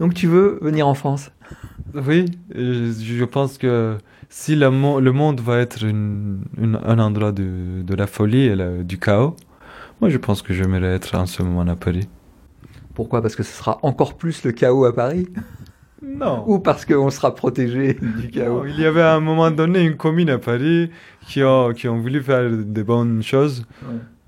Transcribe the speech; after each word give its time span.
Donc 0.00 0.14
tu 0.14 0.26
veux 0.26 0.58
venir 0.62 0.86
en 0.86 0.94
France? 0.94 1.30
Oui, 1.94 2.26
je, 2.54 2.92
je 2.92 3.24
pense 3.24 3.58
que 3.58 3.96
si 4.28 4.54
le, 4.56 4.70
mo- 4.70 5.00
le 5.00 5.12
monde 5.12 5.40
va 5.40 5.58
être 5.58 5.84
une- 5.84 6.42
une- 6.58 6.78
un 6.84 6.98
endroit 6.98 7.32
de, 7.32 7.82
de 7.82 7.94
la 7.94 8.06
folie 8.06 8.42
et 8.42 8.54
la- 8.54 8.82
du 8.82 8.98
chaos, 8.98 9.34
moi 10.00 10.10
je 10.10 10.18
pense 10.18 10.42
que 10.42 10.52
j'aimerais 10.52 10.94
être 10.94 11.14
en 11.16 11.26
ce 11.26 11.42
moment 11.42 11.66
à 11.72 11.76
Paris. 11.76 12.08
Pourquoi? 12.94 13.22
Parce 13.22 13.36
que 13.36 13.42
ce 13.42 13.52
sera 13.52 13.78
encore 13.82 14.16
plus 14.16 14.44
le 14.44 14.52
chaos 14.52 14.84
à 14.84 14.94
Paris? 14.94 15.28
Non. 16.02 16.44
Ou 16.46 16.58
parce 16.60 16.84
qu'on 16.84 17.10
sera 17.10 17.34
protégé 17.34 17.94
du 17.94 18.28
chaos? 18.30 18.64
Non, 18.64 18.66
il 18.66 18.78
y 18.80 18.84
avait 18.84 19.02
à 19.02 19.14
un 19.14 19.20
moment 19.20 19.50
donné 19.50 19.84
une 19.84 19.96
commune 19.96 20.30
à 20.30 20.38
Paris 20.38 20.90
qui 21.26 21.42
ont, 21.42 21.72
qui 21.72 21.88
ont 21.88 21.98
voulu 22.00 22.22
faire 22.22 22.48
des 22.50 22.84
bonnes 22.84 23.22
choses. 23.22 23.66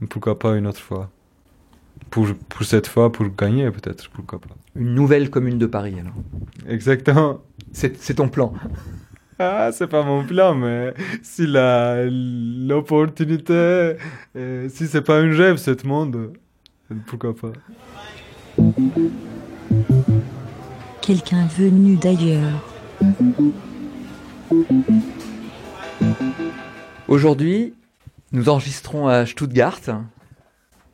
Pourquoi 0.09 0.39
pas 0.39 0.57
une 0.57 0.67
autre 0.67 0.81
fois 0.81 1.11
pour, 2.09 2.27
pour 2.49 2.65
cette 2.65 2.87
fois, 2.87 3.13
pour 3.13 3.27
gagner 3.29 3.71
peut-être, 3.71 4.09
pourquoi 4.11 4.41
pas. 4.41 4.49
Une 4.77 4.95
nouvelle 4.95 5.31
commune 5.31 5.59
de 5.59 5.67
Paris 5.67 5.95
alors. 6.01 6.15
Exactement. 6.69 7.41
C'est 7.73 7.97
c'est 8.01 8.15
ton 8.15 8.29
plan. 8.29 8.55
Ah, 9.43 9.71
c'est 9.73 9.87
pas 9.87 10.03
mon 10.03 10.23
plan, 10.23 10.55
mais 10.55 10.93
si 11.23 11.47
la, 11.47 12.05
l'opportunité, 12.05 13.95
euh, 14.37 14.69
si 14.69 14.87
c'est 14.87 15.01
pas 15.01 15.19
un 15.19 15.35
rêve, 15.35 15.57
ce 15.57 15.75
monde, 15.87 16.35
pourquoi 17.07 17.35
pas. 17.35 17.53
Quelqu'un 21.01 21.47
venu 21.47 21.97
d'ailleurs. 21.97 22.63
Aujourd'hui, 27.09 27.73
nous 28.33 28.51
enregistrons 28.51 29.09
à 29.09 29.25
Stuttgart. 29.25 29.81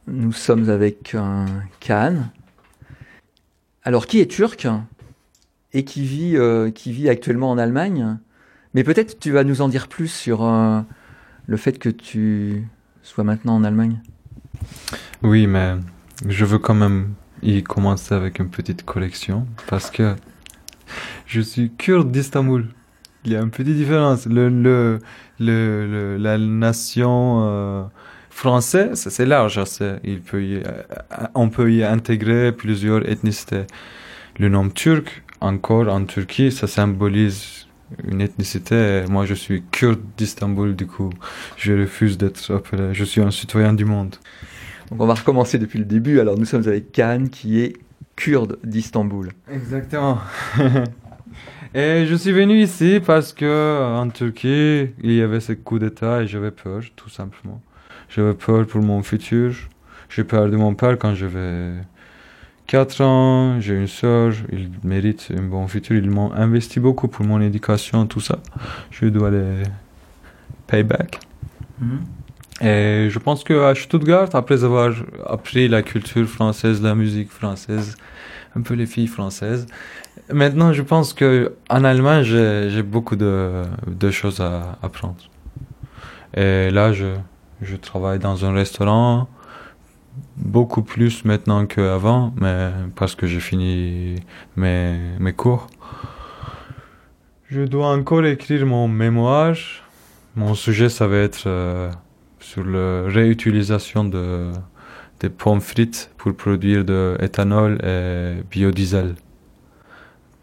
Nous 0.08 0.32
sommes 0.32 0.70
avec 0.70 1.16
un 1.16 1.46
Khan. 1.80 2.14
Alors, 3.82 4.06
qui 4.06 4.20
est 4.20 4.30
turc 4.30 4.68
et 5.72 5.84
qui 5.84 6.04
vit, 6.04 6.36
euh, 6.36 6.70
qui 6.70 6.92
vit 6.92 7.08
actuellement 7.08 7.50
en 7.50 7.58
Allemagne? 7.58 8.18
Mais 8.74 8.84
peut-être 8.84 9.18
tu 9.18 9.32
vas 9.32 9.42
nous 9.42 9.62
en 9.62 9.68
dire 9.68 9.88
plus 9.88 10.08
sur 10.08 10.44
euh, 10.44 10.80
le 11.46 11.56
fait 11.56 11.78
que 11.78 11.88
tu 11.88 12.68
sois 13.02 13.24
maintenant 13.24 13.56
en 13.56 13.64
Allemagne. 13.64 14.00
Oui, 15.22 15.48
mais 15.48 15.74
je 16.24 16.44
veux 16.44 16.58
quand 16.58 16.74
même 16.74 17.14
y 17.42 17.64
commencer 17.64 18.14
avec 18.14 18.38
une 18.38 18.48
petite 18.48 18.84
collection 18.84 19.46
parce 19.66 19.90
que 19.90 20.14
je 21.26 21.40
suis 21.40 21.70
kurde 21.70 22.12
d'Istanbul. 22.12 22.68
Il 23.24 23.32
y 23.32 23.36
a 23.36 23.40
une 23.40 23.50
petite 23.50 23.74
différence. 23.74 24.26
Le, 24.26 24.48
le, 24.48 25.00
le, 25.40 26.16
la 26.16 26.38
nation 26.38 27.90
française, 28.36 29.08
c'est- 29.08 29.24
large. 29.24 29.62
c'est- 29.64 29.98
Il 30.04 30.20
peut 30.20 30.42
y- 30.44 30.56
euh, 30.56 30.82
on 31.34 31.48
peut 31.48 31.72
y 31.72 31.82
intégrer 31.82 32.52
plusieurs 32.52 33.02
ethnicités. 33.08 33.64
Le 34.38 34.48
nom 34.50 34.68
turc, 34.68 35.06
encore 35.40 35.88
en 35.88 36.04
Turquie, 36.04 36.52
ça 36.52 36.66
symbolise 36.66 37.66
une 38.10 38.20
ethnicité. 38.20 39.04
Moi, 39.08 39.24
je 39.24 39.32
suis 39.34 39.62
kurde 39.70 40.00
d'Istanbul, 40.18 40.76
du 40.76 40.86
coup, 40.86 41.10
je 41.56 41.72
refuse 41.72 42.18
d'être 42.18 42.54
appelé. 42.54 42.92
Je 42.92 43.04
suis 43.04 43.22
un 43.22 43.30
citoyen 43.30 43.72
du 43.72 43.86
monde. 43.86 44.14
Donc, 44.90 45.00
on 45.02 45.06
va 45.06 45.14
recommencer 45.14 45.56
depuis 45.58 45.78
le 45.78 45.86
début. 45.86 46.20
Alors, 46.20 46.36
nous 46.38 46.44
sommes 46.44 46.66
avec 46.68 46.92
Khan 46.92 47.24
qui 47.32 47.60
est 47.60 47.72
kurde 48.16 48.58
d'Istanbul. 48.64 49.30
Exactement. 49.50 50.18
et 51.74 52.04
je 52.06 52.14
suis 52.14 52.32
venu 52.32 52.60
ici 52.60 53.00
parce 53.04 53.32
que 53.32 53.82
en 54.02 54.08
Turquie, 54.10 54.90
il 55.02 55.12
y 55.12 55.22
avait 55.22 55.40
ce 55.40 55.52
coup 55.54 55.78
d'État 55.78 56.22
et 56.22 56.26
j'avais 56.26 56.50
peur, 56.50 56.80
tout 56.96 57.08
simplement. 57.10 57.62
J'avais 58.08 58.34
peur 58.34 58.66
pour 58.66 58.82
mon 58.82 59.02
futur. 59.02 59.54
J'ai 60.08 60.24
perdu 60.24 60.56
mon 60.56 60.74
père 60.74 60.98
quand 60.98 61.14
j'avais 61.14 61.72
4 62.66 63.00
ans. 63.02 63.60
J'ai 63.60 63.74
une 63.74 63.86
soeur, 63.86 64.32
il 64.52 64.70
mérite 64.84 65.28
un 65.36 65.42
bon 65.42 65.66
futur. 65.68 65.96
Ils 65.96 66.10
m'ont 66.10 66.32
investi 66.32 66.80
beaucoup 66.80 67.08
pour 67.08 67.24
mon 67.24 67.40
éducation, 67.40 68.06
tout 68.06 68.20
ça. 68.20 68.38
Je 68.90 69.06
dois 69.06 69.30
les 69.30 69.62
pay 70.66 70.82
back. 70.82 71.20
Et 72.62 73.08
je 73.10 73.18
pense 73.18 73.44
que 73.44 73.64
à 73.64 73.74
Stuttgart, 73.74 74.30
après 74.32 74.64
avoir 74.64 74.94
appris 75.26 75.68
la 75.68 75.82
culture 75.82 76.26
française, 76.26 76.80
la 76.82 76.94
musique 76.94 77.30
française, 77.30 77.96
un 78.56 78.62
peu 78.62 78.74
les 78.74 78.86
filles 78.86 79.08
françaises, 79.08 79.66
maintenant 80.32 80.72
je 80.72 80.80
pense 80.80 81.12
que 81.12 81.52
en 81.68 81.84
Allemagne 81.84 82.22
j'ai 82.22 82.70
j'ai 82.70 82.82
beaucoup 82.82 83.16
de, 83.16 83.62
de 83.86 84.10
choses 84.10 84.40
à 84.40 84.78
apprendre. 84.82 85.22
Et 86.34 86.70
là 86.70 86.94
je, 86.94 87.16
je 87.62 87.76
travaille 87.76 88.18
dans 88.18 88.44
un 88.44 88.52
restaurant 88.52 89.28
beaucoup 90.36 90.82
plus 90.82 91.24
maintenant 91.24 91.66
qu'avant, 91.66 92.32
mais 92.40 92.70
parce 92.94 93.14
que 93.14 93.26
j'ai 93.26 93.40
fini 93.40 94.16
mes, 94.56 94.98
mes 95.18 95.32
cours. 95.32 95.68
Je 97.48 97.62
dois 97.62 97.88
encore 97.88 98.24
écrire 98.24 98.66
mon 98.66 98.88
mémoire. 98.88 99.54
Mon 100.34 100.54
sujet 100.54 100.88
ça 100.88 101.06
va 101.06 101.16
être 101.18 101.44
euh, 101.46 101.90
sur 102.40 102.64
la 102.64 103.02
réutilisation 103.08 104.04
de, 104.04 104.52
des 105.20 105.30
pommes 105.30 105.60
frites 105.60 106.10
pour 106.18 106.34
produire 106.34 106.84
de 106.84 107.16
éthanol 107.20 107.78
et 107.84 108.42
biodiesel. 108.50 109.14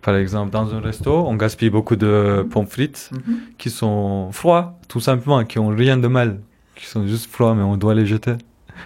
Par 0.02 0.16
exemple, 0.18 0.52
dans 0.52 0.74
un 0.74 0.82
resto, 0.82 1.14
on 1.28 1.36
gaspille 1.36 1.70
beaucoup 1.70 1.96
de 1.96 2.46
pommes 2.50 2.68
frites 2.68 3.10
qui 3.58 3.70
sont 3.70 4.32
froids, 4.34 4.78
tout 4.90 5.00
simplement, 5.00 5.46
qui 5.46 5.60
ont 5.60 5.70
rien 5.70 5.96
de 5.96 6.08
mal, 6.10 6.42
qui 6.76 6.86
sont 6.86 7.06
juste 7.08 7.30
froids, 7.32 7.56
mais 7.56 7.64
on 7.64 7.78
doit 7.78 7.94
les 7.94 8.06
jeter 8.06 8.36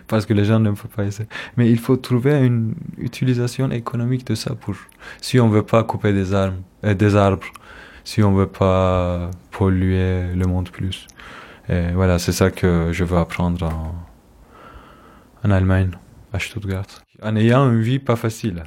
parce 0.07 0.25
que 0.25 0.33
les 0.33 0.43
gens 0.45 0.59
ne 0.59 0.71
peuvent 0.71 0.87
pas 0.95 1.05
essayer. 1.05 1.29
Mais 1.55 1.69
il 1.71 1.79
faut 1.79 1.95
trouver 1.97 2.33
une 2.45 2.75
utilisation 2.97 3.71
économique 3.71 4.25
de 4.27 4.35
ça 4.35 4.53
pour 4.55 4.75
si 5.21 5.39
on 5.39 5.49
veut 5.49 5.63
pas 5.63 5.83
couper 5.83 6.13
des 6.13 6.33
arbres, 6.33 6.57
euh, 6.83 6.93
des 6.93 7.15
arbres, 7.15 7.45
si 8.03 8.21
on 8.23 8.33
veut 8.33 8.47
pas 8.47 9.31
polluer 9.51 10.33
le 10.35 10.45
monde 10.45 10.69
plus. 10.69 11.07
Et 11.69 11.91
voilà, 11.93 12.19
c'est 12.19 12.31
ça 12.31 12.51
que 12.51 12.89
je 12.91 13.03
veux 13.03 13.17
apprendre 13.17 13.65
en, 13.65 13.95
en 15.47 15.51
Allemagne, 15.51 15.91
à 16.33 16.39
Stuttgart. 16.39 16.85
En 17.21 17.35
ayant 17.35 17.69
une 17.71 17.81
vie 17.81 17.99
pas 17.99 18.15
facile. 18.15 18.63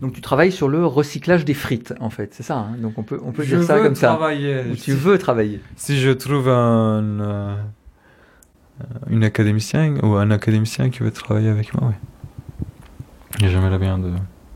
Donc, 0.00 0.14
tu 0.14 0.20
travailles 0.20 0.52
sur 0.52 0.68
le 0.68 0.86
recyclage 0.86 1.44
des 1.44 1.54
frites, 1.54 1.94
en 2.00 2.08
fait. 2.10 2.32
C'est 2.34 2.42
ça. 2.42 2.56
hein? 2.56 2.76
Donc, 2.78 2.94
on 2.96 3.02
peut, 3.02 3.20
on 3.22 3.30
peut 3.32 3.42
je 3.42 3.56
dire 3.56 3.64
ça 3.64 3.78
comme 3.78 3.94
ça. 3.94 4.18
Ou 4.70 4.74
tu 4.76 4.92
veux 4.92 5.18
travailler. 5.18 5.60
si 5.76 6.00
je 6.00 6.10
trouve 6.10 6.48
un, 6.48 7.02
euh, 7.20 7.54
une 9.08 9.24
académicien 9.24 9.94
ou 10.02 10.14
un 10.16 10.30
académicien 10.30 10.90
qui 10.90 11.00
veut 11.00 11.10
travailler 11.10 11.48
avec 11.48 11.74
moi, 11.74 11.90
oui. 11.90 13.48
J'aimerais 13.48 13.78
bien 13.78 13.98
de 13.98 14.10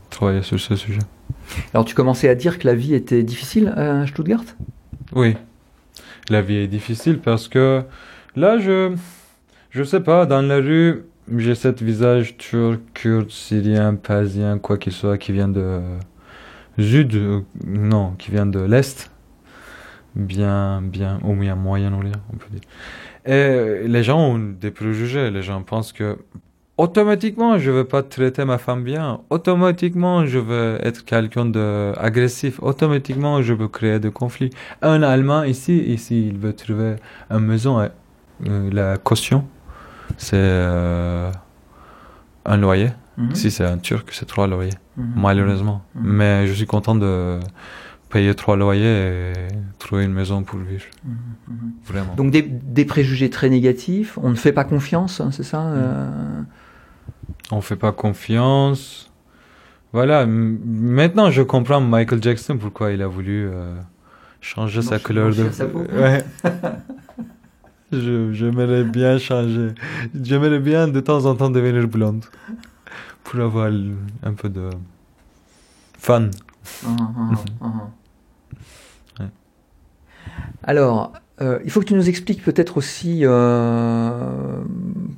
travailler 0.09 0.41
sur 0.41 0.59
ce 0.59 0.75
sujet. 0.75 0.99
Alors, 1.73 1.85
tu 1.85 1.95
commençais 1.95 2.29
à 2.29 2.35
dire 2.35 2.59
que 2.59 2.67
la 2.67 2.75
vie 2.75 2.93
était 2.93 3.23
difficile 3.23 3.69
à 3.69 4.05
Stuttgart? 4.05 4.43
Oui, 5.13 5.35
la 6.29 6.41
vie 6.41 6.55
est 6.55 6.67
difficile 6.67 7.19
parce 7.19 7.47
que 7.47 7.83
là, 8.35 8.59
je, 8.59 8.95
je 9.69 9.83
sais 9.83 10.01
pas, 10.01 10.25
dans 10.25 10.41
la 10.41 10.57
rue, 10.57 11.05
j'ai 11.35 11.55
cet 11.55 11.81
visage 11.81 12.37
turc, 12.37 12.79
kurde, 12.93 13.29
syrien, 13.29 13.95
persien, 13.95 14.59
quoi 14.59 14.77
qu'il 14.77 14.93
soit, 14.93 15.17
qui 15.17 15.31
vient 15.31 15.47
de 15.47 15.81
Sud, 16.77 17.15
euh, 17.15 17.41
non, 17.65 18.11
qui 18.17 18.31
vient 18.31 18.45
de 18.45 18.59
l'Est, 18.59 19.09
bien, 20.15 20.81
bien, 20.81 21.19
au 21.23 21.33
bien 21.33 21.55
Moyen-Orient, 21.55 22.11
on 22.33 22.37
peut 22.37 22.47
dire. 22.51 22.61
Et 23.27 23.87
les 23.87 24.03
gens 24.03 24.19
ont 24.19 24.39
des 24.39 24.71
préjugés, 24.71 25.29
les 25.31 25.41
gens 25.43 25.61
pensent 25.61 25.91
que 25.91 26.17
automatiquement, 26.77 27.57
je 27.57 27.71
veux 27.71 27.83
pas 27.85 28.03
traiter 28.03 28.45
ma 28.45 28.57
femme 28.57 28.83
bien, 28.83 29.19
automatiquement, 29.29 30.25
je 30.25 30.37
veux 30.39 30.77
être 30.81 31.03
quelqu'un 31.03 31.45
de 31.45 31.91
agressif, 31.97 32.59
automatiquement, 32.61 33.41
je 33.41 33.53
veux 33.53 33.67
créer 33.67 33.99
des 33.99 34.11
conflits. 34.11 34.51
Un 34.81 35.01
Allemand 35.03 35.43
ici, 35.43 35.77
ici, 35.79 36.27
il 36.27 36.37
veut 36.37 36.53
trouver 36.53 36.95
une 37.31 37.39
maison, 37.39 37.79
euh, 37.79 38.69
la 38.71 38.97
caution, 38.97 39.43
c'est 40.17 40.37
euh, 40.37 41.31
un 42.45 42.57
loyer. 42.57 42.89
Si 43.33 43.49
c'est 43.49 43.65
un 43.65 43.79
Turc, 43.79 44.09
c'est 44.11 44.27
trois 44.27 44.45
loyers, 44.45 44.77
Mhm. 44.95 45.13
malheureusement. 45.15 45.81
Mhm. 45.95 46.01
Mais 46.19 46.45
je 46.47 46.53
suis 46.53 46.67
content 46.67 46.93
de 46.93 47.39
payer 48.09 48.33
trois 48.35 48.55
loyers 48.55 49.31
et 49.31 49.33
trouver 49.79 50.05
une 50.05 50.13
maison 50.13 50.43
pour 50.43 50.59
vivre, 50.59 50.85
Mhm, 51.05 51.15
mhm. 51.49 51.71
vraiment. 51.85 52.15
Donc 52.15 52.31
des, 52.31 52.41
des 52.41 52.85
préjugés 52.85 53.29
très 53.29 53.49
négatifs, 53.49 54.17
on 54.21 54.29
ne 54.29 54.35
fait 54.35 54.53
pas 54.53 54.63
confiance, 54.63 55.19
hein, 55.21 55.29
c'est 55.31 55.43
ça 55.43 55.61
euh, 55.67 56.41
On 57.51 57.61
fait 57.61 57.75
pas 57.75 57.91
confiance. 57.91 59.11
Voilà, 59.93 60.25
maintenant 60.25 61.31
je 61.31 61.41
comprends 61.41 61.81
Michael 61.81 62.21
Jackson 62.21 62.57
pourquoi 62.57 62.91
il 62.91 63.01
a 63.01 63.07
voulu 63.07 63.47
euh, 63.47 63.75
changer 64.41 64.81
sa 64.81 64.99
couleur 64.99 65.29
de 65.33 65.49
sa 65.49 65.65
peau. 65.65 65.83
Ouais. 65.93 66.23
Je- 67.91 68.33
J'aimerais 68.33 68.83
bien 68.83 69.17
changer. 69.17 69.69
J'aimerais 70.21 70.59
bien 70.59 70.87
de 70.89 70.99
temps 70.99 71.25
en 71.25 71.35
temps 71.35 71.49
devenir 71.49 71.87
blonde 71.87 72.25
pour 73.23 73.39
avoir 73.39 73.71
un 74.23 74.33
peu 74.33 74.49
de 74.49 74.69
fun. 75.97 76.29
Ah, 76.85 76.89
ah. 76.99 77.31
Ouais. 77.65 77.69
Alors, 80.67 81.13
euh, 81.41 81.59
il 81.63 81.71
faut 81.71 81.79
que 81.79 81.85
tu 81.85 81.93
nous 81.93 82.09
expliques 82.09 82.43
peut-être 82.43 82.75
aussi 82.75 83.21
euh, 83.23 84.59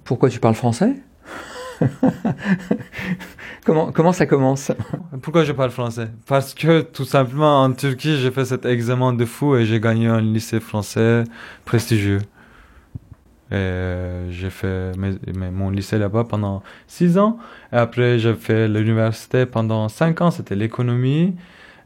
pourquoi 0.03 0.29
tu 0.29 0.39
parles 0.39 0.53
français. 0.53 0.93
comment, 3.65 4.13
ça 4.13 4.27
commence? 4.27 4.71
Pourquoi 5.23 5.43
je 5.45 5.51
parle 5.51 5.71
français? 5.71 6.09
Parce 6.27 6.53
que 6.53 6.81
tout 6.81 7.03
simplement 7.03 7.63
en 7.63 7.71
Turquie, 7.73 8.17
j'ai 8.17 8.29
fait 8.29 8.45
cet 8.45 8.65
examen 8.65 9.11
de 9.11 9.25
fou 9.25 9.55
et 9.55 9.65
j'ai 9.65 9.79
gagné 9.79 10.05
un 10.05 10.21
lycée 10.21 10.59
français 10.59 11.23
prestigieux. 11.65 12.19
Et 13.51 13.55
euh, 13.55 14.31
j'ai 14.31 14.51
fait 14.51 14.91
mon 15.51 15.71
lycée 15.71 15.97
là-bas 15.97 16.25
pendant 16.25 16.61
six 16.85 17.17
ans. 17.17 17.39
Et 17.73 17.77
après, 17.77 18.19
j'ai 18.19 18.35
fait 18.35 18.67
l'université 18.67 19.47
pendant 19.47 19.89
cinq 19.89 20.21
ans, 20.21 20.29
c'était 20.29 20.55
l'économie. 20.55 21.33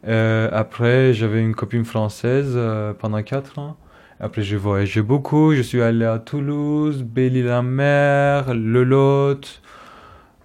Euh, 0.05 0.49
après, 0.51 1.13
j'avais 1.13 1.41
une 1.41 1.55
copine 1.55 1.85
française 1.85 2.53
euh, 2.55 2.93
pendant 2.93 3.21
quatre 3.23 3.59
ans. 3.59 3.77
Après, 4.19 4.41
j'ai 4.41 4.57
voyagé 4.57 5.01
beaucoup. 5.01 5.53
Je 5.53 5.61
suis 5.61 5.81
allé 5.81 6.05
à 6.05 6.19
Toulouse, 6.19 7.03
Belle-Île-en-Mer, 7.03 8.53
Le 8.53 8.83
Lot, 8.83 9.61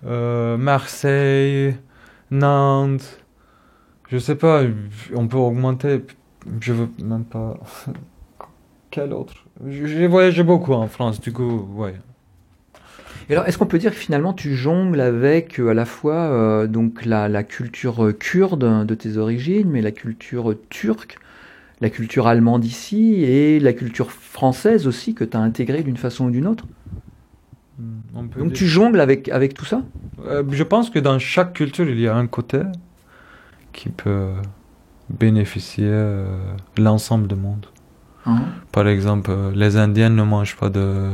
euh, 0.06 0.56
Marseille, 0.56 1.76
Nantes. 2.30 3.24
Je 4.08 4.18
sais 4.18 4.36
pas, 4.36 4.62
on 5.14 5.28
peut 5.28 5.36
augmenter. 5.36 6.02
Je 6.60 6.72
veux 6.72 6.88
même 7.02 7.24
pas. 7.24 7.58
Quel 8.90 9.12
autre? 9.12 9.34
J'ai 9.66 10.06
voyagé 10.06 10.42
beaucoup 10.42 10.72
en 10.72 10.86
France, 10.86 11.20
du 11.20 11.32
coup, 11.32 11.68
ouais. 11.74 11.94
Et 13.28 13.32
alors, 13.34 13.46
est-ce 13.46 13.58
qu'on 13.58 13.66
peut 13.66 13.78
dire 13.78 13.90
que 13.90 13.96
finalement 13.98 14.32
tu 14.32 14.54
jongles 14.54 15.00
avec 15.00 15.58
euh, 15.60 15.68
à 15.70 15.74
la 15.74 15.84
fois 15.84 16.14
euh, 16.14 16.66
donc 16.66 17.04
la, 17.04 17.28
la 17.28 17.42
culture 17.42 18.06
euh, 18.06 18.12
kurde 18.12 18.86
de 18.86 18.94
tes 18.94 19.18
origines, 19.18 19.68
mais 19.68 19.82
la 19.82 19.90
culture 19.92 20.54
turque, 20.70 21.18
la 21.80 21.90
culture 21.90 22.26
allemande 22.26 22.64
ici 22.64 23.22
et 23.24 23.60
la 23.60 23.72
culture 23.74 24.10
française 24.12 24.86
aussi 24.86 25.14
que 25.14 25.24
tu 25.24 25.36
as 25.36 25.40
intégrée 25.40 25.82
d'une 25.82 25.98
façon 25.98 26.26
ou 26.26 26.30
d'une 26.30 26.46
autre? 26.46 26.64
On 28.14 28.26
peut 28.26 28.40
Donc 28.40 28.48
dire- 28.48 28.58
tu 28.58 28.66
jongles 28.66 29.00
avec, 29.00 29.28
avec 29.28 29.54
tout 29.54 29.64
ça? 29.66 29.82
Euh, 30.26 30.42
je 30.50 30.64
pense 30.64 30.88
que 30.90 30.98
dans 30.98 31.18
chaque 31.18 31.52
culture, 31.52 31.88
il 31.88 32.00
y 32.00 32.08
a 32.08 32.16
un 32.16 32.26
côté 32.26 32.62
qui 33.72 33.90
peut 33.90 34.30
bénéficier 35.10 35.86
euh, 35.86 36.26
l'ensemble 36.78 37.28
du 37.28 37.34
monde. 37.36 37.66
Hein. 38.26 38.38
Par 38.72 38.88
exemple, 38.88 39.30
les 39.54 39.76
Indiens 39.76 40.10
ne 40.10 40.22
mangent 40.22 40.56
pas 40.56 40.70
de, 40.70 41.12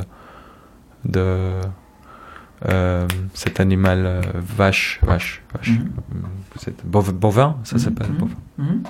de 1.05 1.51
euh, 2.69 3.07
cet 3.35 3.61
animal 3.61 4.07
euh, 4.07 4.21
vache, 4.35 5.01
vache, 5.03 5.43
vache. 5.55 5.73
Bov- 6.87 7.13
bovin, 7.13 7.57
ça 7.65 7.77
Mhm, 7.77 7.81
s'appelle 7.83 8.11
mhm. 8.11 8.17
bovin. 8.19 8.35
Mhm. 8.59 8.83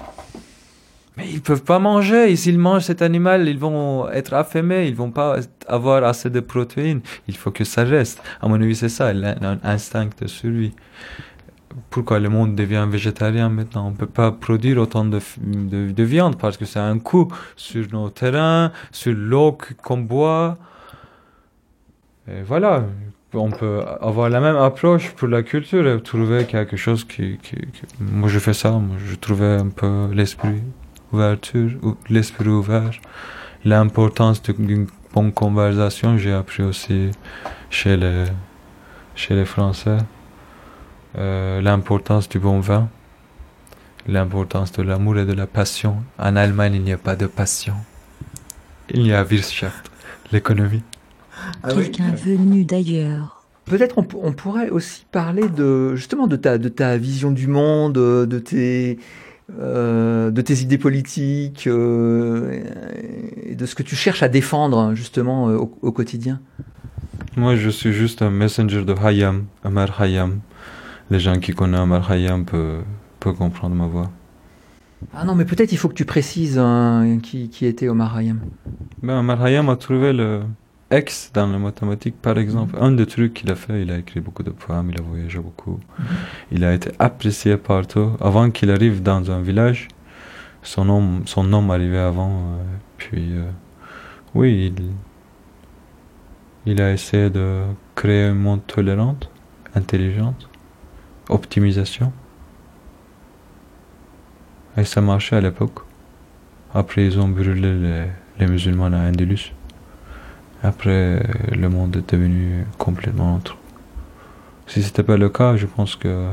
Mais 1.16 1.28
ils 1.30 1.40
peuvent 1.40 1.62
pas 1.62 1.78
manger. 1.78 2.30
Et 2.32 2.36
s'ils 2.36 2.58
mangent 2.58 2.82
cet 2.84 3.00
animal, 3.00 3.48
ils 3.48 3.58
vont 3.58 4.08
être 4.10 4.34
affamés. 4.34 4.88
Ils 4.88 4.96
vont 4.96 5.10
pas 5.12 5.36
avoir 5.68 6.02
assez 6.04 6.28
de 6.28 6.40
protéines. 6.40 7.00
Il 7.28 7.36
faut 7.36 7.52
que 7.52 7.62
ça 7.64 7.84
reste. 7.84 8.20
À 8.42 8.48
mon 8.48 8.56
avis, 8.60 8.74
c'est 8.74 8.88
ça, 8.88 9.12
l'instinct 9.12 10.08
de 10.20 10.26
survie. 10.26 10.74
Pourquoi 11.90 12.18
le 12.20 12.28
monde 12.28 12.54
devient 12.54 12.86
végétarien 12.88 13.48
maintenant? 13.48 13.88
On 13.88 13.92
peut 13.92 14.06
pas 14.06 14.30
produire 14.32 14.78
autant 14.78 15.04
de, 15.04 15.20
de, 15.40 15.90
de 15.92 16.02
viande 16.02 16.36
parce 16.38 16.56
que 16.56 16.64
c'est 16.64 16.78
un 16.80 16.98
coût 16.98 17.28
sur 17.56 17.86
nos 17.92 18.10
terrains, 18.10 18.70
sur 18.92 19.12
l'eau 19.12 19.56
qu'on 19.82 19.98
boit. 19.98 20.56
Et 22.28 22.42
voilà. 22.42 22.84
On 23.34 23.50
peut 23.50 23.82
avoir 24.00 24.28
la 24.30 24.40
même 24.40 24.56
approche 24.56 25.10
pour 25.10 25.28
la 25.28 25.42
culture 25.42 25.86
et 25.86 26.00
trouver 26.02 26.44
quelque 26.44 26.76
chose 26.76 27.04
qui, 27.04 27.38
Moi, 28.00 28.28
je 28.28 28.38
fais 28.38 28.54
ça. 28.54 28.70
Moi, 28.70 28.96
je 29.06 29.14
trouvais 29.16 29.56
un 29.56 29.68
peu 29.68 30.08
l'esprit 30.12 30.62
ouverture, 31.12 31.70
ou 31.82 31.96
l'esprit 32.08 32.48
ouvert, 32.48 32.90
l'importance 33.64 34.42
d'une 34.42 34.86
bonne 35.14 35.32
conversation, 35.32 36.18
j'ai 36.18 36.32
appris 36.32 36.62
aussi 36.62 37.10
chez 37.70 37.96
les, 37.96 38.24
chez 39.14 39.34
les 39.34 39.44
Français, 39.44 39.98
Euh, 41.16 41.60
l'importance 41.62 42.28
du 42.28 42.40
bon 42.40 42.58
vin, 42.58 42.88
l'importance 44.08 44.72
de 44.72 44.82
l'amour 44.82 45.16
et 45.18 45.24
de 45.24 45.32
la 45.32 45.46
passion. 45.46 46.02
En 46.18 46.34
Allemagne, 46.34 46.74
il 46.74 46.82
n'y 46.82 46.92
a 46.92 46.98
pas 46.98 47.14
de 47.14 47.26
passion. 47.26 47.74
Il 48.90 49.06
y 49.06 49.12
a 49.12 49.22
Wirtschaft, 49.22 49.90
l'économie. 50.32 50.82
Quelqu'un 51.68 52.12
venu 52.12 52.64
d'ailleurs. 52.64 53.44
Peut-être 53.64 53.96
on, 53.98 54.02
pour- 54.02 54.24
on 54.24 54.32
pourrait 54.32 54.68
aussi 54.70 55.06
parler 55.10 55.48
de 55.48 55.94
justement 55.96 56.26
de 56.26 56.36
ta, 56.36 56.58
de 56.58 56.68
ta 56.68 56.96
vision 56.98 57.30
du 57.30 57.46
monde, 57.46 57.96
euh, 57.96 58.26
de 58.26 58.38
tes, 58.38 58.98
euh, 59.58 60.30
de 60.30 60.40
tes 60.42 60.60
idées 60.60 60.76
politiques 60.78 61.66
euh, 61.66 62.60
et 63.42 63.54
de 63.54 63.64
ce 63.66 63.74
que 63.74 63.82
tu 63.82 63.96
cherches 63.96 64.22
à 64.22 64.28
défendre 64.28 64.94
justement 64.94 65.48
euh, 65.48 65.56
au, 65.56 65.78
au 65.80 65.92
quotidien. 65.92 66.40
Moi, 67.36 67.56
je 67.56 67.70
suis 67.70 67.92
juste 67.92 68.20
un 68.22 68.30
messenger 68.30 68.84
de 68.84 68.94
Hayam, 68.94 69.44
Amar 69.64 70.00
Hayam. 70.00 70.40
Les 71.10 71.18
gens 71.18 71.38
qui 71.40 71.52
connaissent 71.52 71.80
Amar 71.80 72.10
Hayam 72.10 72.44
peuvent, 72.44 72.82
peuvent 73.18 73.34
comprendre 73.36 73.74
ma 73.74 73.86
voix. 73.86 74.10
Ah 75.14 75.24
non, 75.24 75.34
mais 75.34 75.44
peut-être 75.44 75.72
il 75.72 75.78
faut 75.78 75.88
que 75.88 75.94
tu 75.94 76.04
précises 76.04 76.58
hein, 76.58 77.18
qui, 77.22 77.48
qui 77.48 77.66
était 77.66 77.88
Omar 77.88 78.16
Hayam. 78.16 78.40
Ben, 79.02 79.18
Amar 79.18 79.42
Hayam 79.42 79.68
a 79.68 79.76
trouvé 79.76 80.12
le 80.12 80.42
X 80.92 81.30
dans 81.34 81.46
la 81.46 81.58
mathématique, 81.58 82.20
par 82.20 82.38
exemple. 82.38 82.76
Un 82.80 82.92
des 82.92 83.06
trucs 83.06 83.34
qu'il 83.34 83.50
a 83.50 83.54
fait, 83.56 83.82
il 83.82 83.90
a 83.90 83.98
écrit 83.98 84.20
beaucoup 84.20 84.42
de 84.42 84.50
poèmes, 84.50 84.90
il 84.90 84.98
a 85.00 85.02
voyagé 85.02 85.38
beaucoup. 85.38 85.80
Il 86.52 86.64
a 86.64 86.72
été 86.74 86.90
apprécié 86.98 87.56
partout. 87.56 88.12
Avant 88.20 88.50
qu'il 88.50 88.70
arrive 88.70 89.02
dans 89.02 89.30
un 89.30 89.40
village, 89.40 89.88
son 90.62 90.84
nom, 90.84 91.22
son 91.26 91.44
nom 91.44 91.68
arrivait 91.70 91.98
avant. 91.98 92.30
euh, 92.30 92.62
puis, 92.98 93.32
euh, 93.32 93.50
oui, 94.34 94.72
il, 94.76 94.84
il 96.66 96.80
a 96.80 96.92
essayé 96.92 97.30
de 97.30 97.62
créer 97.94 98.24
un 98.24 98.34
monde 98.34 98.66
tolérant, 98.66 99.16
intelligent, 99.74 100.34
optimisation. 101.28 102.12
Et 104.76 104.84
ça 104.84 105.00
marchait 105.00 105.36
à 105.36 105.40
l'époque. 105.40 105.80
Après, 106.74 107.06
ils 107.06 107.18
ont 107.18 107.28
brûlé 107.28 107.72
les, 107.74 108.06
les 108.38 108.46
musulmans 108.46 108.86
à 108.92 109.08
Andalus. 109.08 109.52
Après, 110.64 111.22
le 111.54 111.68
monde 111.68 111.94
est 111.96 112.10
devenu 112.14 112.64
complètement 112.78 113.36
autre. 113.36 113.58
Si 114.66 114.82
c'était 114.82 115.02
pas 115.02 115.18
le 115.18 115.28
cas, 115.28 115.56
je 115.56 115.66
pense 115.66 115.94
que 115.94 116.30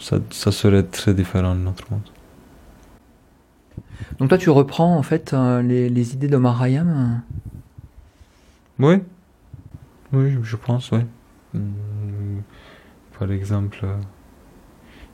ça, 0.00 0.18
ça 0.30 0.50
serait 0.50 0.82
très 0.82 1.14
différent 1.14 1.54
de 1.54 1.60
notre 1.60 1.90
monde. 1.92 2.02
Donc 4.18 4.28
toi 4.28 4.38
tu 4.38 4.50
reprends 4.50 4.96
en 4.96 5.02
fait 5.02 5.32
euh, 5.32 5.62
les, 5.62 5.88
les 5.88 6.14
idées 6.14 6.28
d'Omar 6.28 6.60
Hayam. 6.60 7.22
euh? 8.80 8.84
Oui, 8.84 9.02
oui, 10.12 10.36
je 10.42 10.56
pense, 10.56 10.90
oui. 10.90 11.00
Par 13.18 13.30
exemple, 13.30 13.78
euh, 13.84 13.96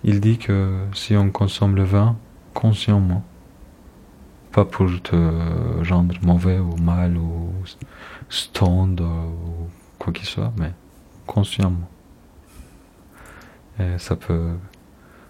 il 0.04 0.20
dit 0.20 0.38
que 0.38 0.86
si 0.94 1.14
on 1.16 1.30
consomme 1.30 1.76
le 1.76 1.84
vin 1.84 2.16
consciemment, 2.54 3.22
pas 4.52 4.64
pour 4.64 4.88
te 5.02 5.16
rendre 5.88 6.14
mauvais 6.22 6.58
ou 6.58 6.76
mal 6.76 7.16
ou 7.16 7.50
stoned 8.28 9.00
ou 9.00 9.68
quoi 9.98 10.12
qu'il 10.12 10.26
soit, 10.26 10.52
mais 10.58 10.72
consciemment. 11.26 11.88
Et 13.78 13.98
ça 13.98 14.16
peut, 14.16 14.50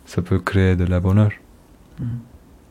ça 0.04 0.22
peut 0.22 0.38
créer 0.40 0.76
de 0.76 0.84
la 0.84 1.00
bonheur. 1.00 1.30
Mhm. 2.00 2.06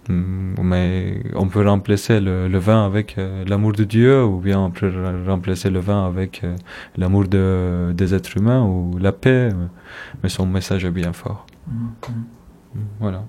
Mm, 0.09 0.55
Mais 0.63 1.21
on 1.35 1.47
peut 1.47 1.67
remplacer 1.67 2.19
le, 2.19 2.47
le 2.47 2.57
vin 2.57 2.85
avec 2.85 3.17
euh, 3.17 3.45
l'amour 3.45 3.73
de 3.73 3.83
Dieu 3.83 4.23
ou 4.25 4.39
bien 4.39 4.59
on 4.59 4.71
peut 4.71 4.89
re- 4.89 5.25
remplacer 5.27 5.69
le 5.69 5.79
vin 5.79 6.05
avec 6.07 6.43
euh, 6.43 6.55
l'amour 6.97 7.25
de, 7.27 7.93
des 7.95 8.15
êtres 8.15 8.35
humains 8.37 8.63
ou 8.65 8.97
la 8.97 9.11
paix. 9.11 9.49
euh, 9.53 9.67
Mais 10.23 10.29
son 10.29 10.47
message 10.47 10.83
est 10.85 10.91
bien 10.91 11.13
fort. 11.13 11.45
Mhm. 11.67 11.91
Mm, 12.75 12.79
Voilà. 12.99 13.23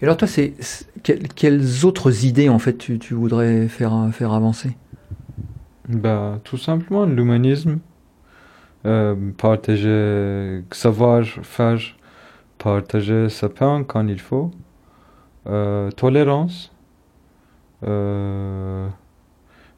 Et 0.00 0.04
alors 0.04 0.16
toi 0.16 0.28
c'est- 0.28 0.54
quelles, 1.04 1.84
autres 1.84 2.24
idées 2.24 2.48
en 2.48 2.58
fait 2.58 2.78
tu, 2.78 2.98
tu 2.98 3.14
voudrais 3.14 3.68
faire 3.68 4.08
faire 4.12 4.32
avancer? 4.32 4.76
Bah, 5.88 6.40
tout 6.44 6.56
simplement 6.56 7.04
l'humanisme, 7.04 7.78
euh, 8.86 9.14
partager, 9.36 10.62
savoir 10.70 11.24
faire, 11.24 11.78
partager 12.56 13.28
sa 13.28 13.50
peine 13.50 13.84
quand 13.84 14.06
il 14.08 14.18
faut, 14.18 14.50
euh, 15.46 15.90
tolérance, 15.90 16.72
euh, 17.86 18.88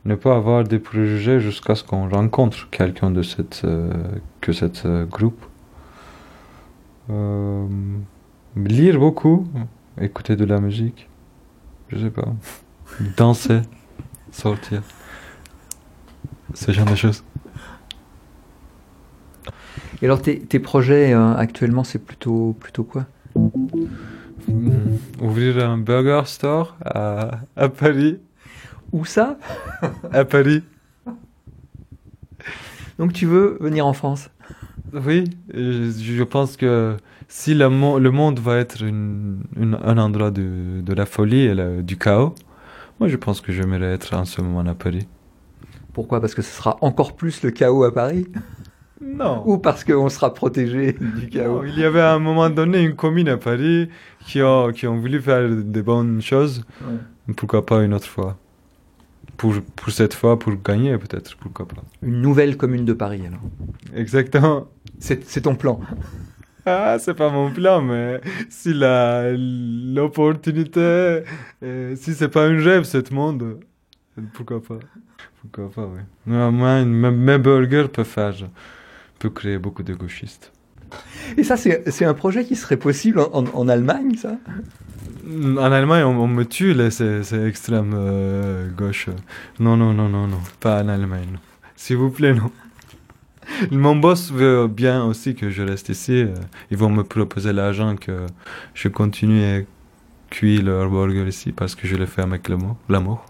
ne 0.04 0.14
pas 0.14 0.36
avoir 0.36 0.62
des 0.62 0.78
préjugés 0.78 1.40
jusqu'à 1.40 1.74
ce 1.74 1.82
qu'on 1.82 2.08
rencontre 2.08 2.70
quelqu'un 2.70 3.10
de 3.10 3.22
cette, 3.22 3.66
que 4.40 4.52
cette 4.52 4.86
groupe. 5.08 5.44
Lire 8.56 8.98
beaucoup, 9.00 9.48
écouter 10.00 10.36
de 10.36 10.44
la 10.44 10.60
musique, 10.60 11.08
je 11.88 11.98
sais 11.98 12.10
pas, 12.10 12.28
danser, 13.16 13.60
sortir. 14.32 14.82
Ce 16.54 16.72
genre 16.72 16.86
de 16.86 16.94
choses. 16.94 17.22
Et 20.00 20.06
alors 20.06 20.22
tes, 20.22 20.40
tes 20.40 20.58
projets 20.58 21.12
euh, 21.12 21.34
actuellement 21.34 21.84
c'est 21.84 21.98
plutôt 21.98 22.56
plutôt 22.58 22.84
quoi? 22.84 23.06
Mm. 24.48 24.96
Ouvrir 25.20 25.68
un 25.68 25.78
burger 25.78 26.22
store 26.26 26.76
à, 26.84 27.40
à 27.56 27.68
Paris. 27.68 28.18
Où 28.92 29.04
ça? 29.04 29.38
À 30.12 30.24
Paris. 30.24 30.62
Donc 32.98 33.12
tu 33.12 33.26
veux 33.26 33.58
venir 33.60 33.86
en 33.86 33.92
France? 33.92 34.30
Oui, 34.92 35.24
je, 35.52 35.90
je 35.90 36.22
pense 36.22 36.56
que 36.56 36.96
si 37.28 37.54
le, 37.54 37.68
mo- 37.68 37.98
le 37.98 38.10
monde 38.10 38.38
va 38.38 38.56
être 38.58 38.82
une- 38.82 39.40
une- 39.56 39.78
un 39.82 39.98
endroit 39.98 40.30
de, 40.30 40.80
de 40.80 40.92
la 40.94 41.06
folie 41.06 41.42
et 41.42 41.54
la- 41.54 41.82
du 41.82 41.96
chaos, 41.96 42.34
moi 43.00 43.08
je 43.08 43.16
pense 43.16 43.40
que 43.40 43.52
j'aimerais 43.52 43.92
être 43.94 44.14
en 44.14 44.24
ce 44.24 44.40
moment 44.40 44.60
à 44.70 44.74
Paris. 44.74 45.06
Pourquoi? 45.92 46.20
Parce 46.20 46.34
que 46.34 46.42
ce 46.42 46.50
sera 46.54 46.76
encore 46.82 47.16
plus 47.16 47.42
le 47.42 47.50
chaos 47.50 47.84
à 47.84 47.92
Paris? 47.92 48.26
Non. 49.00 49.42
Ou 49.46 49.58
parce 49.58 49.84
qu'on 49.84 50.08
sera 50.08 50.32
protégé 50.32 50.92
du 51.00 51.28
chaos? 51.28 51.62
Non, 51.62 51.64
il 51.64 51.78
y 51.78 51.84
avait 51.84 52.00
à 52.00 52.14
un 52.14 52.18
moment 52.18 52.48
donné 52.50 52.82
une 52.82 52.94
commune 52.94 53.28
à 53.28 53.36
Paris 53.36 53.88
qui 54.26 54.42
ont, 54.42 54.72
qui 54.72 54.86
ont 54.86 54.98
voulu 54.98 55.20
faire 55.20 55.48
des 55.48 55.82
bonnes 55.82 56.20
choses. 56.22 56.64
Pourquoi 57.36 57.64
pas 57.64 57.82
une 57.82 57.92
autre 57.94 58.06
fois? 58.06 58.38
Pour, 59.36 59.54
pour 59.74 59.90
cette 59.90 60.14
fois, 60.14 60.38
pour 60.38 60.54
gagner 60.62 60.96
peut-être, 60.96 61.36
pourquoi 61.36 61.66
pas. 61.68 61.82
Une 62.02 62.22
nouvelle 62.22 62.56
commune 62.56 62.86
de 62.86 62.94
Paris, 62.94 63.22
alors. 63.26 63.40
Exactement. 63.94 64.66
C'est 64.98 65.42
ton 65.42 65.56
plan. 65.56 65.78
Ah, 66.66 66.96
c'est 66.98 67.14
pas 67.14 67.30
mon 67.30 67.50
plan, 67.52 67.80
mais 67.80 68.20
si 68.50 68.72
la 68.74 69.30
l'opportunité, 69.32 71.22
euh, 71.62 71.94
si 71.96 72.14
c'est 72.14 72.28
pas 72.28 72.44
un 72.46 72.60
rêve, 72.62 72.82
ce 72.84 72.98
monde, 73.14 73.60
pourquoi 74.34 74.60
pas? 74.62 74.78
Pourquoi 75.42 75.70
pas, 75.70 75.86
oui. 75.86 76.00
Moi, 76.26 76.84
mes, 76.84 77.10
mes 77.10 77.38
burgers 77.38 77.88
peuvent 77.92 78.04
faire, 78.06 78.34
peut 79.18 79.30
créer 79.30 79.58
beaucoup 79.58 79.84
de 79.84 79.94
gauchistes. 79.94 80.52
Et 81.36 81.44
ça, 81.44 81.56
c'est 81.56 82.04
un 82.04 82.14
projet 82.14 82.44
qui 82.44 82.56
serait 82.56 82.76
possible 82.76 83.20
en, 83.20 83.30
en- 83.32 83.44
en 83.54 83.68
Allemagne, 83.68 84.16
ça? 84.16 84.36
En 85.28 85.72
Allemagne, 85.72 86.04
on, 86.04 86.18
on 86.20 86.28
me 86.28 86.44
tue, 86.44 86.72
là, 86.74 86.90
c'est 86.90 87.46
extrême 87.46 87.92
euh, 87.94 88.68
gauche. 88.70 89.08
Non, 89.58 89.76
non, 89.76 89.92
non, 89.92 90.08
non, 90.08 90.26
non, 90.28 90.40
pas 90.60 90.82
en 90.82 90.88
Allemagne. 90.88 91.38
S'il 91.76 91.96
vous 91.96 92.10
plaît, 92.10 92.34
non. 92.34 92.50
Mon 93.70 93.96
boss 93.96 94.32
veut 94.32 94.66
bien 94.68 95.04
aussi 95.04 95.34
que 95.34 95.50
je 95.50 95.62
reste 95.62 95.88
ici. 95.88 96.22
euh, 96.22 96.34
Ils 96.70 96.76
vont 96.76 96.90
me 96.90 97.02
proposer 97.04 97.52
l'argent 97.52 97.96
que 97.96 98.26
je 98.74 98.88
continue 98.88 99.44
à 99.44 99.60
cuire 100.30 100.62
leur 100.64 100.90
burger 100.90 101.26
ici 101.28 101.52
parce 101.52 101.74
que 101.74 101.86
je 101.86 101.96
le 101.96 102.06
fais 102.06 102.22
avec 102.22 102.48
l'amour. 102.48 103.24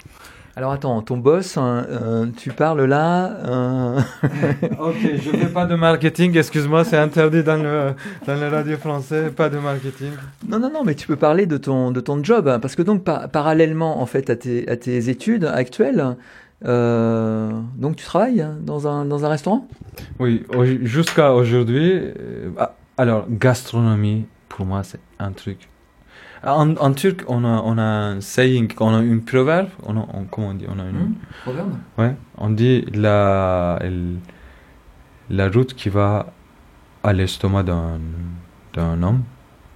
Alors 0.58 0.72
attends, 0.72 1.02
ton 1.02 1.18
boss, 1.18 1.58
hein, 1.58 1.84
euh, 1.90 2.26
tu 2.34 2.50
parles 2.50 2.82
là 2.84 3.30
euh, 3.44 4.00
ok, 4.80 4.96
je 5.02 5.30
fais 5.36 5.48
pas 5.52 5.66
de 5.66 5.74
marketing, 5.74 6.34
excuse-moi, 6.38 6.82
c'est 6.84 6.96
interdit 6.96 7.42
dans 7.42 7.62
le, 7.62 7.92
dans 8.26 8.40
le 8.40 8.48
radio 8.48 8.78
français, 8.78 9.30
pas 9.36 9.50
de 9.50 9.58
marketing. 9.58 10.12
Non, 10.48 10.58
non, 10.58 10.70
non, 10.72 10.82
mais 10.82 10.94
tu 10.94 11.06
peux 11.06 11.16
parler 11.16 11.44
de 11.44 11.58
ton, 11.58 11.90
de 11.90 12.00
ton 12.00 12.24
job, 12.24 12.48
hein, 12.48 12.58
parce 12.58 12.74
que 12.74 12.80
donc 12.80 13.04
par- 13.04 13.28
parallèlement 13.28 14.00
en 14.00 14.06
fait 14.06 14.30
à 14.30 14.36
tes, 14.36 14.66
à 14.66 14.76
tes 14.78 15.10
études 15.10 15.44
actuelles, 15.44 16.16
euh, 16.64 17.50
donc 17.76 17.96
tu 17.96 18.04
travailles 18.04 18.40
hein, 18.40 18.56
dans 18.62 18.88
un, 18.88 19.04
dans 19.04 19.24
un 19.24 19.28
restaurant? 19.28 19.68
Oui, 20.18 20.44
au- 20.48 20.64
jusqu'à 20.64 21.32
aujourd'hui, 21.34 21.92
euh, 21.94 22.50
ah, 22.58 22.74
alors 22.96 23.26
gastronomie, 23.28 24.26
pour 24.48 24.66
moi, 24.66 24.82
c'est 24.82 25.00
un 25.18 25.32
truc. 25.32 25.68
En, 26.44 26.76
en 26.76 26.92
turc, 26.92 27.24
on 27.28 27.44
a, 27.44 27.62
on 27.64 27.76
a 27.78 27.82
un 27.82 28.20
saying, 28.20 28.72
on 28.80 28.94
a 28.94 29.00
une 29.00 29.22
proverbe, 29.22 29.68
on 29.84 29.96
a, 29.96 30.06
on- 30.14 30.24
comment 30.24 30.48
on 30.48 30.54
dit, 30.54 30.66
on 30.68 30.78
a 30.78 30.84
une, 30.84 31.14
Proverbe? 31.42 31.74
Ouais, 31.98 32.14
on 32.38 32.50
dit 32.50 32.84
la, 32.94 33.78
la 35.30 35.48
route 35.48 35.74
qui 35.74 35.88
va 35.88 36.26
à 37.02 37.12
l'estomac 37.12 37.62
d'un, 37.64 37.98
d'un 38.74 39.02
homme 39.02 39.22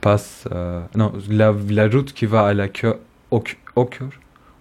passe, 0.01 0.49
euh, 0.53 0.83
non, 0.95 1.13
la, 1.29 1.55
la 1.71 1.89
route 1.89 2.13
qui 2.13 2.27
va 2.27 2.47
à 2.47 2.55
la 2.55 2.69
cœur, 2.69 2.97
au, 3.31 3.43
au 3.77 3.85
cœur, 3.85 4.09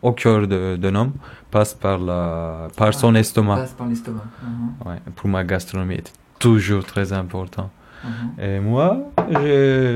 au 0.01 0.11
cœur 0.13 0.47
d'un 0.47 0.95
homme 0.95 1.13
passe 1.51 1.73
par 1.73 1.97
la, 1.99 2.67
par 2.77 2.93
son 2.93 3.15
estomac. 3.15 3.55
Passe 3.57 3.73
par 3.73 3.87
l'estomac. 3.87 4.23
Mhm, 4.43 4.87
Ouais, 4.87 4.99
pour 5.15 5.29
ma 5.29 5.43
gastronomie 5.43 5.95
était 5.95 6.11
toujours 6.39 6.85
très 6.85 7.11
important. 7.13 7.69
mhm. 8.03 8.43
Et 8.43 8.59
moi, 8.59 8.97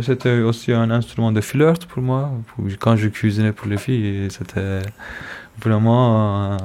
c'était 0.02 0.40
aussi 0.42 0.74
un 0.74 0.90
instrument 0.92 1.32
de 1.32 1.42
flirt 1.42 1.86
pour 1.86 2.02
moi. 2.02 2.32
Quand 2.80 2.96
je 2.98 3.08
cuisinais 3.08 3.54
pour 3.54 3.68
les 3.68 3.78
filles, 3.78 4.28
c'était 4.30 4.82
vraiment... 5.62 6.54
euh, 6.54 6.58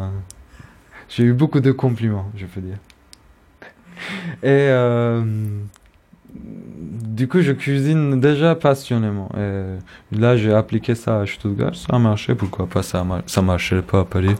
j'ai 1.08 1.24
eu 1.24 1.32
beaucoup 1.32 1.60
de 1.60 1.72
compliments, 1.72 2.28
je 2.36 2.46
peux 2.46 2.60
dire. 2.60 2.78
Et 4.42 4.68
euh, 4.70 5.22
du 6.34 7.26
coup, 7.28 7.40
je 7.40 7.52
cuisine 7.52 8.20
déjà 8.20 8.54
passionnément. 8.54 9.28
Et 9.36 10.16
là, 10.16 10.36
j'ai 10.36 10.52
appliqué 10.52 10.94
ça 10.94 11.20
à 11.20 11.26
Stuttgart, 11.26 11.74
ça 11.74 11.88
a 11.96 11.98
marché. 11.98 12.34
Pourquoi 12.34 12.66
pas? 12.66 12.82
Ça, 12.82 13.02
mar- 13.04 13.22
ça 13.26 13.42
marcherait 13.42 13.82
pas 13.82 14.00
à 14.00 14.04
Paris, 14.04 14.34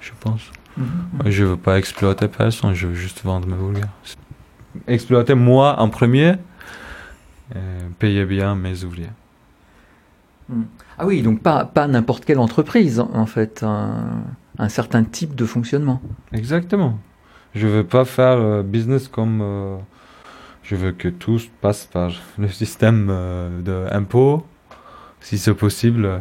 je 0.00 0.10
pense. 0.20 0.50
Mhm, 0.76 0.84
Ouais, 1.24 1.30
Je 1.30 1.44
veux 1.44 1.56
pas 1.56 1.78
exploiter 1.78 2.28
personne, 2.28 2.74
je 2.74 2.86
veux 2.86 2.94
juste 2.94 3.22
vendre 3.24 3.46
mes 3.48 3.54
burgers. 3.56 3.88
Exploiter 4.86 5.34
moi 5.34 5.80
en 5.80 5.88
premier, 5.88 6.34
payer 7.98 8.24
bien 8.24 8.54
mes 8.54 8.84
ouvriers. 8.84 9.10
Ah 10.98 11.06
oui, 11.06 11.22
donc 11.22 11.42
pas, 11.42 11.64
pas 11.64 11.86
n'importe 11.86 12.24
quelle 12.24 12.38
entreprise 12.38 13.00
en 13.00 13.26
fait, 13.26 13.62
un, 13.62 14.22
un 14.58 14.68
certain 14.68 15.04
type 15.04 15.34
de 15.34 15.44
fonctionnement. 15.44 16.00
Exactement. 16.32 16.98
Je 17.54 17.66
veux 17.66 17.84
pas 17.84 18.04
faire 18.04 18.38
euh, 18.38 18.62
business 18.62 19.08
comme. 19.08 19.40
euh, 19.42 19.76
je 20.62 20.76
veux 20.76 20.92
que 20.92 21.08
tout 21.08 21.40
passe 21.60 21.86
par 21.86 22.12
le 22.38 22.48
système 22.48 23.08
euh, 23.10 23.60
de 23.60 23.92
impôts, 23.92 24.46
si 25.20 25.38
c'est 25.38 25.54
possible. 25.54 26.20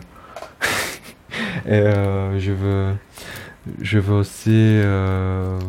Et 1.65 1.71
euh, 1.73 2.39
je 2.39 2.51
veux. 2.51 2.93
Je 3.81 3.99
veux 3.99 4.15
aussi. 4.15 4.49
euh, 4.51 5.59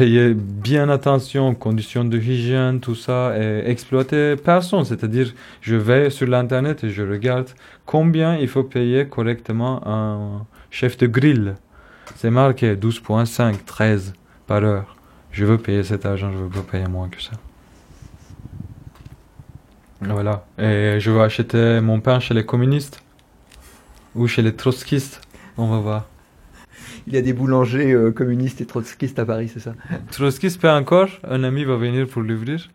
payer 0.00 0.32
bien 0.34 0.88
attention 0.88 1.48
aux 1.48 1.54
conditions 1.54 2.04
de 2.06 2.16
hygiène, 2.18 2.80
tout 2.80 2.94
ça, 2.94 3.34
et 3.38 3.68
exploiter 3.68 4.34
personne. 4.36 4.84
C'est-à-dire, 4.86 5.34
je 5.60 5.76
vais 5.76 6.08
sur 6.08 6.26
l'internet 6.26 6.84
et 6.84 6.88
je 6.90 7.02
regarde 7.02 7.50
combien 7.84 8.36
il 8.36 8.48
faut 8.48 8.62
payer 8.64 9.06
correctement 9.06 9.86
un 9.86 10.46
chef 10.70 10.96
de 10.96 11.06
grille. 11.06 11.52
C'est 12.16 12.30
marqué 12.30 12.76
12.5, 12.76 13.56
13 13.66 14.14
par 14.46 14.64
heure. 14.64 14.99
Je 15.32 15.44
veux 15.44 15.58
payer 15.58 15.82
cet 15.84 16.06
argent, 16.06 16.32
je 16.32 16.38
veux 16.38 16.48
pas 16.48 16.62
payer 16.62 16.86
moins 16.86 17.08
que 17.08 17.22
ça. 17.22 17.32
Voilà. 20.00 20.44
Et 20.58 20.98
je 20.98 21.10
veux 21.10 21.20
acheter 21.20 21.80
mon 21.80 22.00
pain 22.00 22.20
chez 22.20 22.34
les 22.34 22.44
communistes 22.44 23.02
ou 24.14 24.26
chez 24.26 24.42
les 24.42 24.54
trotskistes. 24.54 25.20
On 25.56 25.68
va 25.68 25.78
voir. 25.78 26.06
Il 27.06 27.14
y 27.14 27.16
a 27.16 27.22
des 27.22 27.32
boulangers 27.32 27.92
euh, 27.92 28.12
communistes 28.12 28.60
et 28.60 28.66
trotskistes 28.66 29.18
à 29.18 29.24
Paris, 29.24 29.48
c'est 29.48 29.60
ça? 29.60 29.74
Trotskiste 30.10 30.60
pas 30.60 30.78
encore. 30.78 31.08
Un 31.24 31.44
ami 31.44 31.64
va 31.64 31.76
venir 31.76 32.06
pour 32.06 32.22
l'ouvrir. 32.22 32.68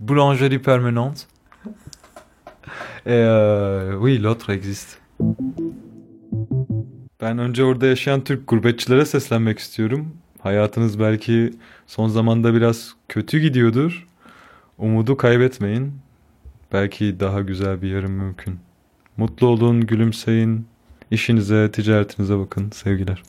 Boulangerie 0.00 0.58
permanente. 0.58 1.28
Et 3.04 3.12
euh, 3.12 3.96
oui, 3.96 4.18
l'autre 4.18 4.50
existe. 4.50 5.00
Ben 7.20 7.38
önce 7.38 7.62
orada 7.62 7.86
yaşayan 7.86 8.20
Türk 8.20 8.46
gurbetçilere 8.46 9.04
seslenmek 9.04 9.58
istiyorum. 9.58 10.12
Hayatınız 10.46 11.00
belki 11.00 11.52
son 11.86 12.08
zamanda 12.08 12.54
biraz 12.54 12.94
kötü 13.08 13.38
gidiyordur. 13.38 14.06
Umudu 14.78 15.16
kaybetmeyin. 15.16 15.92
Belki 16.72 17.20
daha 17.20 17.40
güzel 17.40 17.82
bir 17.82 17.90
yarın 17.90 18.10
mümkün. 18.10 18.58
Mutlu 19.16 19.46
olun, 19.46 19.80
gülümseyin. 19.80 20.66
İşinize, 21.10 21.70
ticaretinize 21.72 22.38
bakın. 22.38 22.70
Sevgiler. 22.70 23.22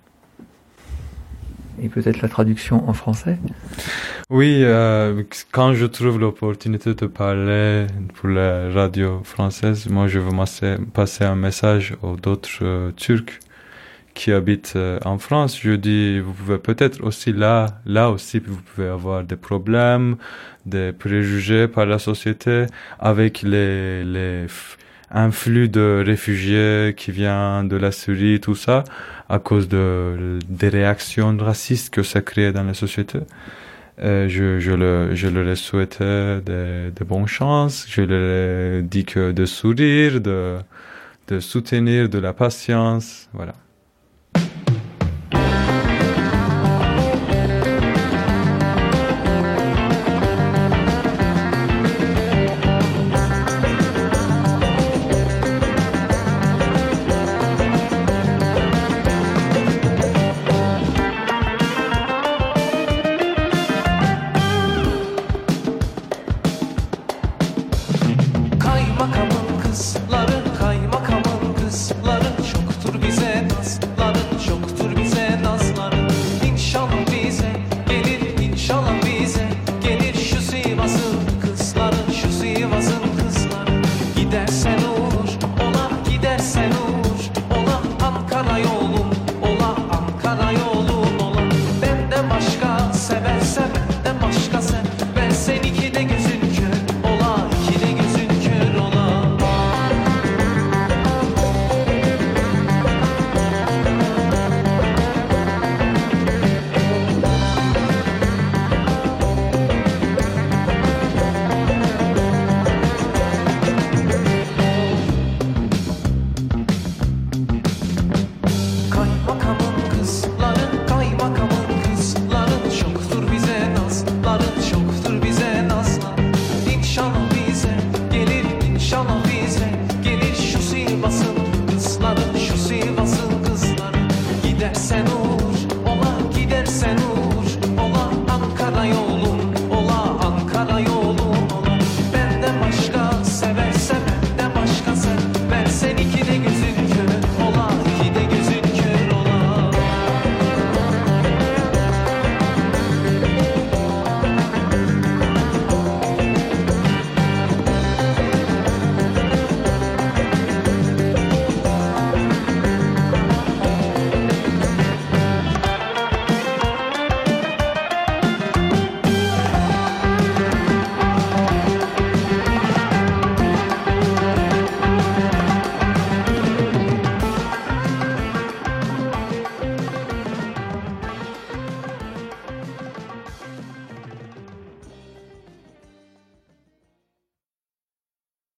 Et 1.83 1.89
peut-être 1.93 2.21
la 2.23 2.29
traduction 2.29 2.89
en 2.89 2.93
français 2.93 3.37
Oui, 4.29 4.61
euh, 4.63 5.23
quand 5.51 5.73
je 5.73 5.85
trouve 5.85 6.19
l'opportunité 6.19 6.93
de 6.93 7.07
parler 7.07 7.87
pour 8.13 8.29
la 8.29 8.71
radio 8.73 9.21
française, 9.23 9.89
moi 9.89 10.07
je 10.07 10.19
veux 10.19 10.35
passer 10.93 11.23
un 11.23 11.35
message 11.35 11.95
aux 12.01 12.15
d'autres 12.15 12.59
euh, 12.61 12.91
Turcs 12.95 13.39
qui 14.17 14.31
habitent 14.31 14.73
euh, 14.75 14.99
en 15.05 15.17
France. 15.19 15.59
Je 15.61 15.75
dis, 15.87 16.19
vous 16.19 16.33
pouvez 16.33 16.57
peut-être 16.57 16.99
aussi 17.03 17.31
là, 17.31 17.67
là 17.85 18.09
aussi, 18.09 18.39
vous 18.39 18.61
pouvez 18.67 18.89
avoir 18.89 19.23
des 19.23 19.37
problèmes, 19.37 20.17
des 20.65 20.91
préjugés 20.91 21.67
par 21.67 21.85
la 21.85 21.99
société 21.99 22.65
avec 22.99 23.41
les, 23.43 24.03
les 24.03 24.47
influx 25.11 25.69
de 25.69 26.03
réfugiés 26.05 26.93
qui 26.97 27.11
viennent 27.11 27.67
de 27.69 27.77
la 27.77 27.91
Syrie, 27.91 28.39
tout 28.41 28.55
ça, 28.55 28.83
à 29.29 29.39
cause 29.39 29.67
de, 29.67 30.39
des 30.49 30.69
réactions 30.69 31.37
racistes 31.37 31.89
que 31.95 32.03
ça 32.03 32.21
crée 32.21 32.51
dans 32.51 32.63
la 32.63 32.73
société. 32.73 33.19
Euh, 33.99 34.27
je, 34.29 34.59
je, 34.59 34.73
le, 34.73 35.15
je 35.15 35.27
leur 35.27 35.47
ai 35.47 35.55
souhaité 35.55 36.03
de, 36.49 36.91
de 36.95 37.03
bonnes 37.03 37.27
chances. 37.27 37.85
Je 37.89 38.01
leur 38.01 38.79
ai 38.79 38.83
dit 38.83 39.05
que 39.05 39.31
de 39.31 39.45
sourire, 39.45 40.21
de, 40.21 40.57
de 41.29 41.39
soutenir, 41.39 42.09
de 42.09 42.19
la 42.19 42.33
patience. 42.33 43.29
Voilà. 43.33 43.53